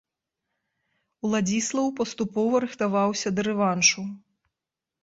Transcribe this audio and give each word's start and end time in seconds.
Уладзіслаў 1.29 1.87
паступова 2.01 2.55
рыхтаваўся 2.67 3.27
да 3.37 3.41
рэваншу. 3.51 4.01